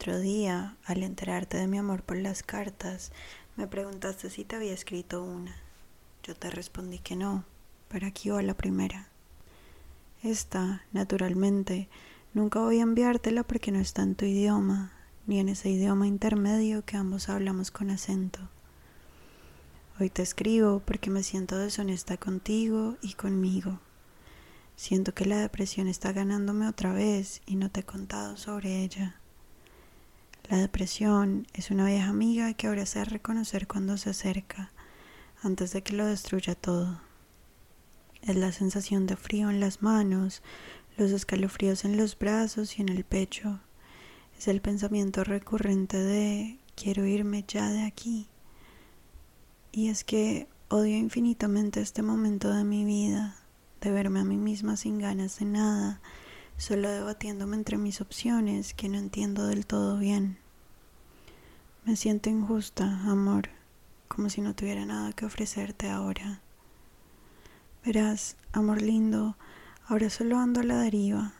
[0.00, 3.12] Otro día, al enterarte de mi amor por las cartas,
[3.56, 5.54] me preguntaste si te había escrito una.
[6.22, 7.44] Yo te respondí que no,
[7.88, 9.10] pero aquí va la primera.
[10.22, 11.90] Esta, naturalmente,
[12.32, 14.90] nunca voy a enviártela porque no está en tu idioma,
[15.26, 18.40] ni en ese idioma intermedio que ambos hablamos con acento.
[20.00, 23.80] Hoy te escribo porque me siento deshonesta contigo y conmigo.
[24.76, 29.19] Siento que la depresión está ganándome otra vez y no te he contado sobre ella.
[30.50, 34.72] La depresión es una vieja amiga que ahora sé reconocer cuando se acerca,
[35.44, 37.00] antes de que lo destruya todo.
[38.22, 40.42] Es la sensación de frío en las manos,
[40.96, 43.60] los escalofríos en los brazos y en el pecho.
[44.36, 48.26] Es el pensamiento recurrente de quiero irme ya de aquí.
[49.70, 53.36] Y es que odio infinitamente este momento de mi vida,
[53.80, 56.00] de verme a mí misma sin ganas de nada,
[56.60, 60.36] solo debatiéndome entre mis opciones que no entiendo del todo bien.
[61.86, 63.48] Me siento injusta, amor,
[64.08, 66.42] como si no tuviera nada que ofrecerte ahora.
[67.82, 69.38] Verás, amor lindo,
[69.88, 71.32] ahora solo ando a la deriva,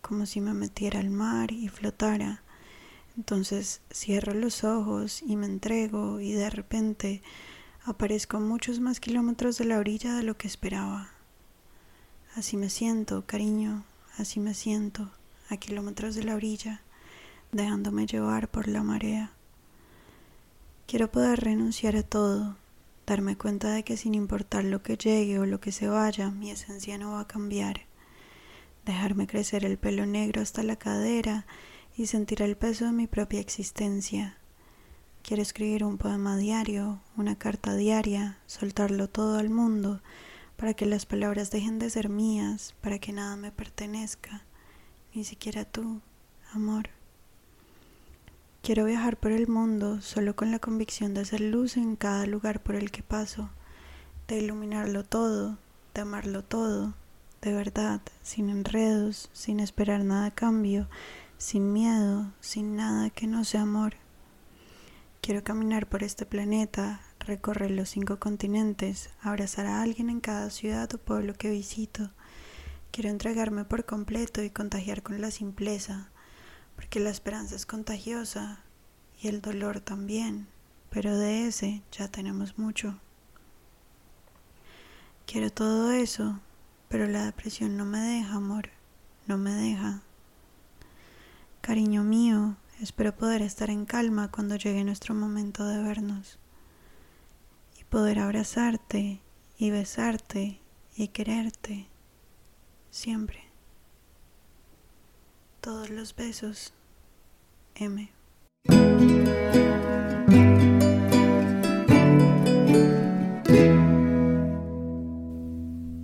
[0.00, 2.40] como si me metiera al mar y flotara.
[3.18, 7.22] Entonces cierro los ojos y me entrego y de repente
[7.84, 11.10] aparezco muchos más kilómetros de la orilla de lo que esperaba.
[12.34, 13.84] Así me siento, cariño,
[14.18, 15.10] así me siento,
[15.48, 16.82] a kilómetros de la orilla,
[17.52, 19.32] dejándome llevar por la marea.
[20.86, 22.56] Quiero poder renunciar a todo,
[23.06, 26.50] darme cuenta de que sin importar lo que llegue o lo que se vaya, mi
[26.50, 27.82] esencia no va a cambiar.
[28.84, 31.46] Dejarme crecer el pelo negro hasta la cadera
[31.96, 34.36] y sentir el peso de mi propia existencia.
[35.22, 40.00] Quiero escribir un poema diario, una carta diaria, soltarlo todo al mundo
[40.58, 44.42] para que las palabras dejen de ser mías, para que nada me pertenezca,
[45.14, 46.00] ni siquiera tú,
[46.52, 46.90] amor.
[48.60, 52.60] Quiero viajar por el mundo solo con la convicción de hacer luz en cada lugar
[52.60, 53.50] por el que paso,
[54.26, 55.58] de iluminarlo todo,
[55.94, 56.94] de amarlo todo,
[57.40, 60.88] de verdad, sin enredos, sin esperar nada a cambio,
[61.38, 63.94] sin miedo, sin nada que no sea amor.
[65.20, 70.92] Quiero caminar por este planeta, recorrer los cinco continentes, abrazar a alguien en cada ciudad
[70.94, 72.10] o pueblo que visito.
[72.90, 76.08] Quiero entregarme por completo y contagiar con la simpleza,
[76.74, 78.60] porque la esperanza es contagiosa
[79.20, 80.48] y el dolor también,
[80.88, 82.98] pero de ese ya tenemos mucho.
[85.26, 86.40] Quiero todo eso,
[86.88, 88.70] pero la depresión no me deja, amor,
[89.26, 90.00] no me deja.
[91.60, 96.38] Cariño mío, espero poder estar en calma cuando llegue nuestro momento de vernos
[97.88, 99.20] poder abrazarte
[99.58, 100.60] y besarte
[100.96, 101.88] y quererte
[102.90, 103.44] siempre.
[105.60, 106.74] Todos los besos,
[107.74, 108.10] M.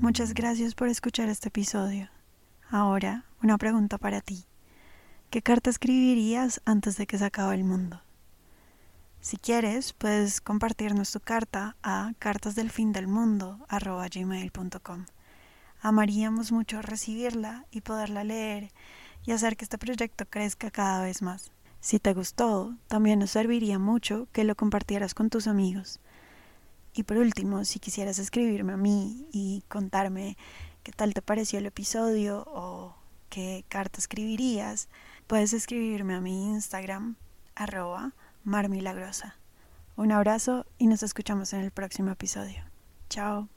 [0.01, 2.09] Muchas gracias por escuchar este episodio.
[2.71, 4.45] Ahora, una pregunta para ti.
[5.31, 8.04] ¿Qué carta escribirías antes de que se acabe el mundo?
[9.25, 15.07] Si quieres, puedes compartirnos tu carta a cartasdelfindelmundo.com.
[15.81, 18.71] Amaríamos mucho recibirla y poderla leer
[19.25, 21.53] y hacer que este proyecto crezca cada vez más.
[21.81, 26.01] Si te gustó, también nos serviría mucho que lo compartieras con tus amigos.
[26.93, 30.37] Y por último, si quisieras escribirme a mí y contarme
[30.83, 32.95] qué tal te pareció el episodio o
[33.31, 34.91] qué carta escribirías,
[35.27, 37.17] puedes escribirme a mi Instagram,
[37.55, 38.13] arroba
[38.45, 39.37] Mar Milagrosa.
[39.97, 42.65] Un abrazo y nos escuchamos en el próximo episodio.
[43.09, 43.49] Chao.